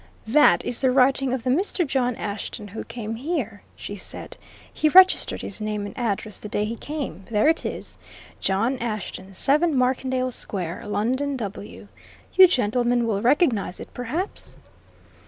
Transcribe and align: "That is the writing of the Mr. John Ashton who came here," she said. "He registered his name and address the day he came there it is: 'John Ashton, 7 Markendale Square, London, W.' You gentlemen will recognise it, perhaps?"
"That 0.25 0.65
is 0.65 0.81
the 0.81 0.89
writing 0.89 1.31
of 1.31 1.43
the 1.43 1.51
Mr. 1.51 1.85
John 1.85 2.15
Ashton 2.15 2.69
who 2.69 2.83
came 2.83 3.17
here," 3.17 3.61
she 3.75 3.95
said. 3.95 4.35
"He 4.73 4.89
registered 4.89 5.43
his 5.43 5.61
name 5.61 5.85
and 5.85 5.95
address 5.95 6.39
the 6.39 6.49
day 6.49 6.65
he 6.65 6.75
came 6.75 7.23
there 7.29 7.47
it 7.47 7.63
is: 7.67 7.99
'John 8.39 8.79
Ashton, 8.79 9.35
7 9.35 9.75
Markendale 9.77 10.31
Square, 10.31 10.87
London, 10.87 11.37
W.' 11.37 11.87
You 12.35 12.47
gentlemen 12.47 13.05
will 13.05 13.21
recognise 13.21 13.79
it, 13.79 13.93
perhaps?" 13.93 14.57